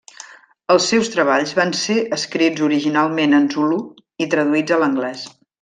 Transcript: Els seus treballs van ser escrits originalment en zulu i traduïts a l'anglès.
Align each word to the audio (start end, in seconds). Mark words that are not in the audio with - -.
Els 0.75 0.87
seus 0.91 1.11
treballs 1.15 1.53
van 1.59 1.75
ser 1.81 1.97
escrits 2.19 2.65
originalment 2.71 3.41
en 3.41 3.47
zulu 3.57 3.81
i 4.27 4.33
traduïts 4.37 4.79
a 4.79 4.85
l'anglès. 4.87 5.29